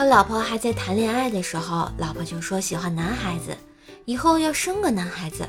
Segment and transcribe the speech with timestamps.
[0.00, 3.54] 和老婆还在谈恋爱的时候，老婆就说喜欢男孩子，
[4.06, 5.46] 以后要生个男孩子。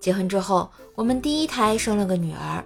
[0.00, 2.64] 结婚之后，我们第一胎生了个女儿，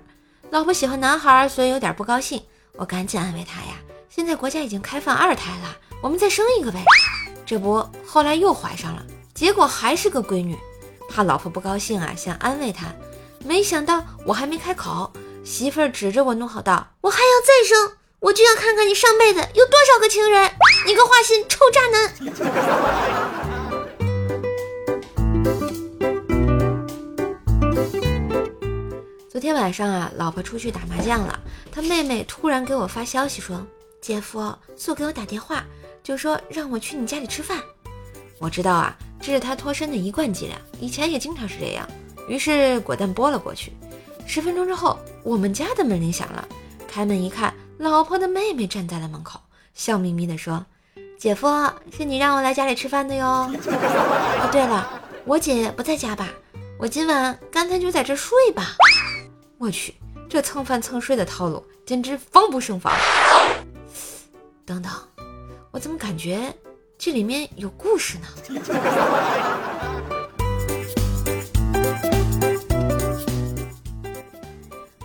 [0.49, 2.41] 老婆喜欢男孩，所以有点不高兴。
[2.73, 3.77] 我赶紧安慰她呀，
[4.09, 6.83] 现在国家已经开放二胎了，我们再生一个呗。
[7.45, 10.57] 这不，后来又怀上了，结果还是个闺女。
[11.11, 12.87] 怕老婆不高兴啊，想安慰她，
[13.45, 15.13] 没想到我还没开口，
[15.45, 20.51] 媳妇儿指着我怒吼道：“我还要再生！”我就要看看你上辈子有多少个情人，
[20.87, 22.15] 你个花心臭渣男！
[29.29, 31.41] 昨天晚上啊，老婆出去打麻将了，
[31.73, 33.67] 她妹妹突然给我发消息说
[34.01, 35.65] ：“姐夫，素给我打电话，
[36.05, 37.61] 就说让我去你家里吃饭。”
[38.39, 41.85] 我知道啊，这是他脱身的一贯伎俩，以前也经常是这样，
[42.29, 43.73] 于是果断拨了过去。
[44.25, 46.47] 十分钟之后，我们家的门铃响了，
[46.87, 47.53] 开门一看。
[47.77, 49.41] 老婆的妹妹站在了门口，
[49.75, 50.65] 笑眯眯地说
[51.19, 51.49] ：“姐夫，
[51.97, 53.27] 是你让我来家里吃饭的哟。
[53.51, 56.29] 哦，对了，我姐不在家吧？
[56.79, 58.77] 我今晚干脆就在这睡吧。
[59.59, 59.95] 我去，
[60.29, 62.93] 这蹭饭蹭睡的套路简直防不胜防。
[64.67, 64.93] 等等，
[65.71, 66.55] 我怎么感觉
[66.99, 68.27] 这里面有故事呢？”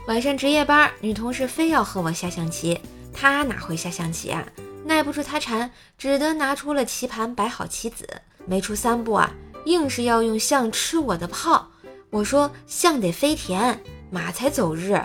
[0.08, 2.82] 晚上值夜班，女同事非要和我下象棋，
[3.14, 4.46] 她哪会下象棋啊？
[4.84, 8.08] 耐不住他馋，只得拿出了棋盘摆好棋子。
[8.46, 9.32] 没出三步啊，
[9.66, 11.68] 硬是要用象吃我的炮。
[12.10, 13.80] 我说象得飞田，
[14.10, 15.00] 马才走日。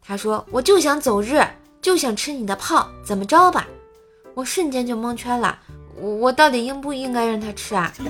[0.00, 1.40] 他说我就想走日，
[1.80, 3.68] 就想吃你的炮，怎么着吧？
[4.34, 5.58] 我瞬间就蒙圈了，
[5.94, 7.92] 我我到底应不应该让他吃啊？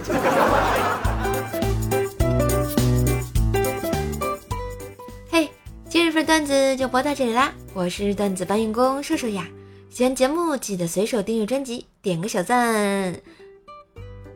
[5.28, 5.50] 嘿，
[5.88, 7.52] 今日份段子就播到这里啦！
[7.74, 9.46] 我是段子搬运工瘦瘦呀。
[9.92, 13.14] 喜欢节目记得随手订阅专辑，点个小赞，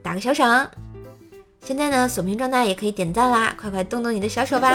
[0.03, 0.71] 打个小赏。
[1.65, 4.71] 现在呢，锁屏状态也可以点赞啦，快快动动你的小手吧！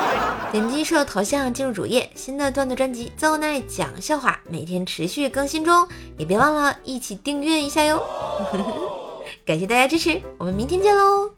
[0.50, 5.86] 点击瘦头像进入主页，新的段子专辑《奏奈讲笑话》每天持续更新中，
[6.16, 8.02] 也别忘了一起订阅一下哟！
[9.44, 11.30] 感谢大家支持，我们明天见喽！